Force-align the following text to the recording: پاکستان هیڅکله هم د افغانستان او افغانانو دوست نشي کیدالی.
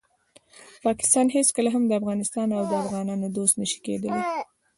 پاکستان 0.85 1.27
هیڅکله 1.37 1.69
هم 1.75 1.83
د 1.87 1.91
افغانستان 2.01 2.47
او 2.57 2.61
افغانانو 2.81 3.27
دوست 3.37 3.55
نشي 3.61 3.79
کیدالی. 3.85 4.21